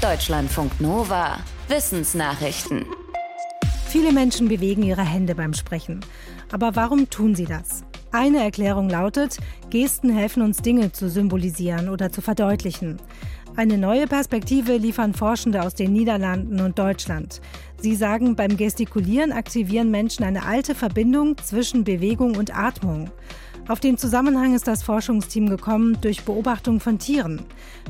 [0.00, 1.40] Deutschlandfunk Nova.
[1.68, 2.86] Wissensnachrichten.
[3.86, 6.00] Viele Menschen bewegen ihre Hände beim Sprechen.
[6.50, 7.84] Aber warum tun sie das?
[8.10, 9.36] Eine Erklärung lautet,
[9.68, 12.96] Gesten helfen uns Dinge zu symbolisieren oder zu verdeutlichen.
[13.56, 17.42] Eine neue Perspektive liefern Forschende aus den Niederlanden und Deutschland.
[17.76, 23.10] Sie sagen, beim Gestikulieren aktivieren Menschen eine alte Verbindung zwischen Bewegung und Atmung.
[23.70, 27.40] Auf den Zusammenhang ist das Forschungsteam gekommen durch Beobachtung von Tieren.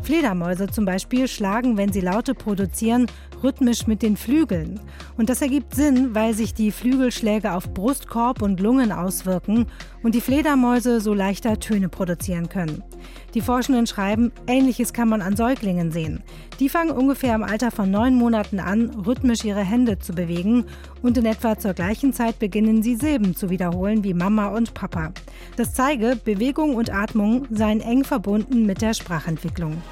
[0.02, 3.06] Fledermäuse zum Beispiel schlagen, wenn sie Laute produzieren,
[3.42, 4.78] rhythmisch mit den Flügeln.
[5.16, 9.68] Und das ergibt Sinn, weil sich die Flügelschläge auf Brustkorb und Lungen auswirken
[10.02, 12.82] und die Fledermäuse so leichter Töne produzieren können.
[13.34, 16.22] Die Forschenden schreiben, ähnliches kann man an Säuglingen sehen.
[16.58, 20.64] Die fangen ungefähr im Alter von neun Monaten an, rhythmisch ihre Hände zu bewegen
[21.02, 25.12] und in etwa zur gleichen Zeit beginnen sie Silben zu wiederholen wie Mama und Papa.
[25.56, 29.82] Das zeige, Bewegung und Atmung seien eng verbunden mit der Sprachentwicklung.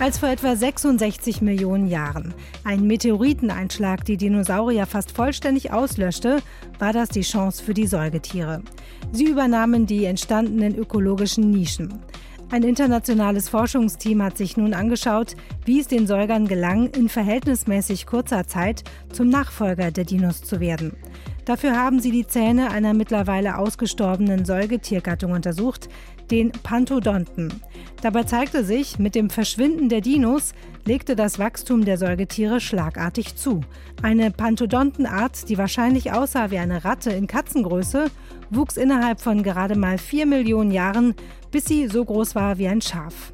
[0.00, 2.34] Als vor etwa 66 Millionen Jahren
[2.64, 6.42] ein Meteoriteneinschlag die Dinosaurier fast vollständig auslöschte,
[6.78, 8.62] war das die Chance für die Säugetiere.
[9.12, 12.00] Sie übernahmen die entstandenen ökologischen Nischen.
[12.50, 18.46] Ein internationales Forschungsteam hat sich nun angeschaut, wie es den Säugern gelang, in verhältnismäßig kurzer
[18.46, 20.96] Zeit zum Nachfolger der Dinos zu werden.
[21.44, 25.88] Dafür haben sie die Zähne einer mittlerweile ausgestorbenen Säugetiergattung untersucht,
[26.30, 27.52] den Pantodonten.
[28.00, 30.54] Dabei zeigte sich, mit dem Verschwinden der Dinos
[30.86, 33.60] legte das Wachstum der Säugetiere schlagartig zu.
[34.02, 38.06] Eine Pantodontenart, die wahrscheinlich aussah wie eine Ratte in Katzengröße,
[38.50, 41.14] wuchs innerhalb von gerade mal vier Millionen Jahren,
[41.50, 43.32] bis sie so groß war wie ein Schaf.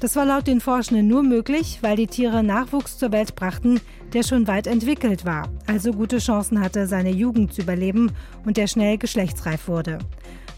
[0.00, 3.80] Das war laut den Forschenden nur möglich, weil die Tiere Nachwuchs zur Welt brachten,
[4.12, 8.12] der schon weit entwickelt war, also gute Chancen hatte, seine Jugend zu überleben
[8.44, 9.98] und der schnell geschlechtsreif wurde.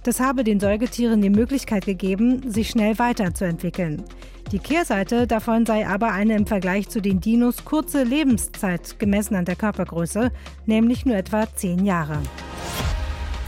[0.03, 4.05] Das habe den Säugetieren die Möglichkeit gegeben, sich schnell weiterzuentwickeln.
[4.53, 9.45] Die Kehrseite davon sei aber eine im Vergleich zu den Dinos kurze Lebenszeit gemessen an
[9.45, 10.31] der Körpergröße,
[10.67, 12.21] nämlich nur etwa zehn Jahre.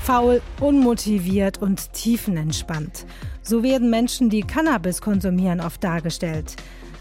[0.08, 3.04] Faul, unmotiviert und tiefenentspannt.
[3.42, 6.56] So werden Menschen, die Cannabis konsumieren, oft dargestellt.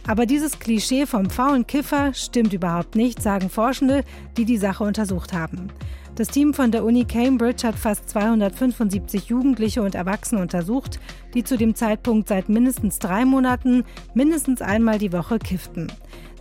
[0.05, 4.03] Aber dieses Klischee vom faulen Kiffer stimmt überhaupt nicht, sagen Forschende,
[4.35, 5.69] die die Sache untersucht haben.
[6.15, 10.99] Das Team von der Uni Cambridge hat fast 275 Jugendliche und Erwachsene untersucht,
[11.33, 13.85] die zu dem Zeitpunkt seit mindestens drei Monaten
[14.15, 15.89] mindestens einmal die Woche kifften.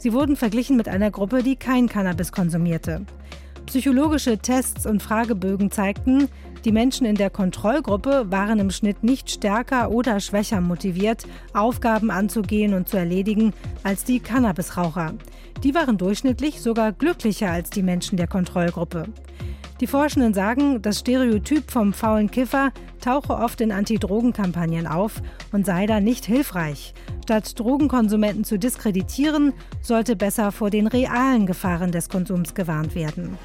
[0.00, 3.06] Sie wurden verglichen mit einer Gruppe, die kein Cannabis konsumierte.
[3.66, 6.28] Psychologische Tests und Fragebögen zeigten,
[6.64, 12.74] die Menschen in der Kontrollgruppe waren im Schnitt nicht stärker oder schwächer motiviert, Aufgaben anzugehen
[12.74, 15.14] und zu erledigen, als die Cannabisraucher.
[15.62, 19.06] Die waren durchschnittlich sogar glücklicher als die Menschen der Kontrollgruppe.
[19.80, 22.72] Die Forschenden sagen, das Stereotyp vom faulen Kiffer
[23.02, 25.20] tauche oft in Anti-Drogen-Kampagnen auf
[25.52, 26.94] und sei da nicht hilfreich.
[27.24, 33.36] Statt Drogenkonsumenten zu diskreditieren, sollte besser vor den realen Gefahren des Konsums gewarnt werden.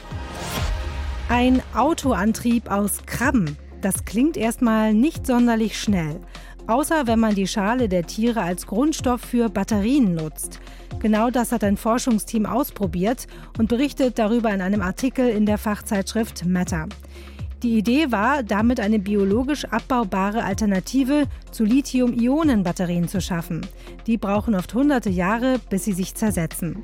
[1.28, 3.58] Ein Autoantrieb aus Krabben.
[3.82, 6.22] Das klingt erstmal nicht sonderlich schnell,
[6.68, 10.60] außer wenn man die Schale der Tiere als Grundstoff für Batterien nutzt.
[11.00, 13.28] Genau das hat ein Forschungsteam ausprobiert
[13.58, 16.88] und berichtet darüber in einem Artikel in der Fachzeitschrift Matter.
[17.64, 23.68] Die Idee war, damit eine biologisch abbaubare Alternative zu Lithium-Ionen-Batterien zu schaffen.
[24.08, 26.84] Die brauchen oft hunderte Jahre, bis sie sich zersetzen.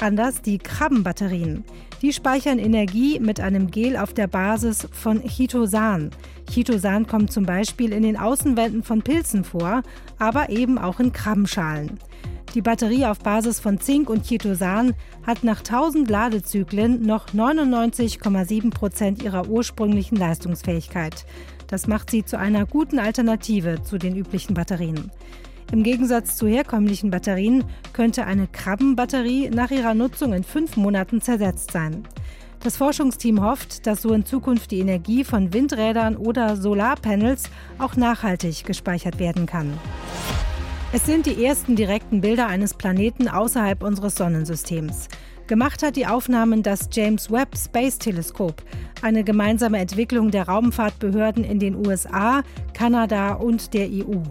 [0.00, 1.64] Anders die Krabbenbatterien.
[2.02, 6.10] Die speichern Energie mit einem Gel auf der Basis von Chitosan.
[6.50, 9.82] Chitosan kommt zum Beispiel in den Außenwänden von Pilzen vor,
[10.18, 11.98] aber eben auch in Krabbenschalen.
[12.54, 14.94] Die Batterie auf Basis von Zink und Chitosan
[15.26, 21.24] hat nach 1000 Ladezyklen noch 99,7 Prozent ihrer ursprünglichen Leistungsfähigkeit.
[21.66, 25.10] Das macht sie zu einer guten Alternative zu den üblichen Batterien.
[25.74, 31.72] Im Gegensatz zu herkömmlichen Batterien könnte eine Krabbenbatterie nach ihrer Nutzung in fünf Monaten zersetzt
[31.72, 32.04] sein.
[32.62, 38.62] Das Forschungsteam hofft, dass so in Zukunft die Energie von Windrädern oder Solarpanels auch nachhaltig
[38.62, 39.76] gespeichert werden kann.
[40.92, 45.08] Es sind die ersten direkten Bilder eines Planeten außerhalb unseres Sonnensystems.
[45.48, 48.62] Gemacht hat die Aufnahmen das James Webb Space Teleskop,
[49.02, 52.44] eine gemeinsame Entwicklung der Raumfahrtbehörden in den USA,
[52.74, 54.22] Kanada und der EU.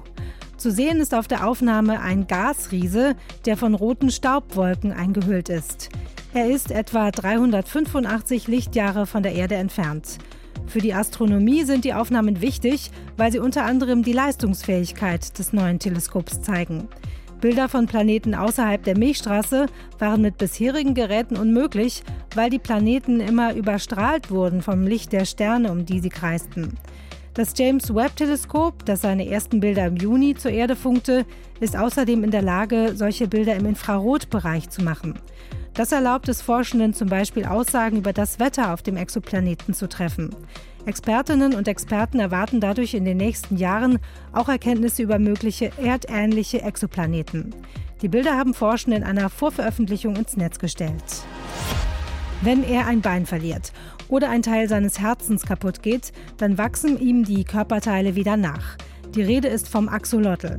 [0.64, 5.90] Zu sehen ist auf der Aufnahme ein Gasriese, der von roten Staubwolken eingehüllt ist.
[6.34, 10.20] Er ist etwa 385 Lichtjahre von der Erde entfernt.
[10.66, 15.80] Für die Astronomie sind die Aufnahmen wichtig, weil sie unter anderem die Leistungsfähigkeit des neuen
[15.80, 16.88] Teleskops zeigen.
[17.42, 19.66] Bilder von Planeten außerhalb der Milchstraße
[20.00, 22.04] waren mit bisherigen Geräten unmöglich,
[22.36, 26.78] weil die Planeten immer überstrahlt wurden vom Licht der Sterne, um die sie kreisten.
[27.34, 31.26] Das James Webb-Teleskop, das seine ersten Bilder im Juni zur Erde funkte,
[31.60, 35.16] ist außerdem in der Lage, solche Bilder im Infrarotbereich zu machen.
[35.74, 40.30] Das erlaubt es Forschenden zum Beispiel Aussagen über das Wetter auf dem Exoplaneten zu treffen.
[40.86, 43.98] Expertinnen und Experten erwarten dadurch in den nächsten Jahren
[44.32, 47.56] auch Erkenntnisse über mögliche erdähnliche Exoplaneten.
[48.04, 51.04] Die Bilder haben Forschende in einer Vorveröffentlichung ins Netz gestellt.
[52.44, 53.72] Wenn er ein Bein verliert
[54.10, 58.78] oder ein Teil seines Herzens kaputt geht, dann wachsen ihm die Körperteile wieder nach.
[59.16, 60.58] Die Rede ist vom Axolotl.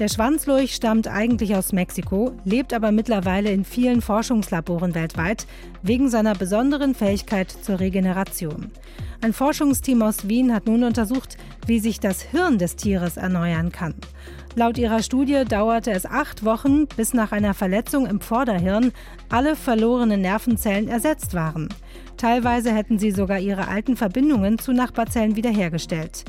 [0.00, 5.46] Der Schwanzlurch stammt eigentlich aus Mexiko, lebt aber mittlerweile in vielen Forschungslaboren weltweit
[5.82, 8.72] wegen seiner besonderen Fähigkeit zur Regeneration.
[9.20, 11.36] Ein Forschungsteam aus Wien hat nun untersucht,
[11.66, 13.94] wie sich das Hirn des Tieres erneuern kann.
[14.56, 18.90] Laut ihrer Studie dauerte es acht Wochen, bis nach einer Verletzung im Vorderhirn
[19.28, 21.68] alle verlorenen Nervenzellen ersetzt waren.
[22.16, 26.24] Teilweise hätten sie sogar ihre alten Verbindungen zu Nachbarzellen wiederhergestellt.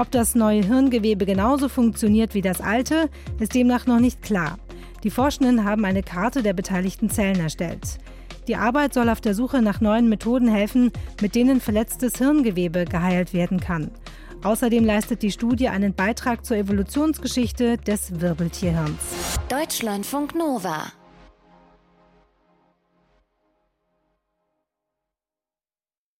[0.00, 4.58] Ob das neue Hirngewebe genauso funktioniert wie das alte, ist demnach noch nicht klar.
[5.04, 7.98] Die Forschenden haben eine Karte der beteiligten Zellen erstellt.
[8.48, 13.34] Die Arbeit soll auf der Suche nach neuen Methoden helfen, mit denen verletztes Hirngewebe geheilt
[13.34, 13.90] werden kann.
[14.42, 19.38] Außerdem leistet die Studie einen Beitrag zur Evolutionsgeschichte des Wirbeltierhirns.
[19.50, 20.84] Deutschlandfunk Nova